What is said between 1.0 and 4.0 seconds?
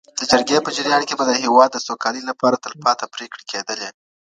کي به د هیواد د سوکالۍ لپاره تلپاته پريکړي کيدلي.